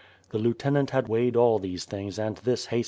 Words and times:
The 0.31 0.39
lieutenant 0.39 0.89
had 0.89 1.07
weighed 1.07 1.35
all 1.35 1.59
these 1.59 1.85
things 1.85 2.17
and 2.17 2.37
this 2.37 2.65
haj? 2.69 2.79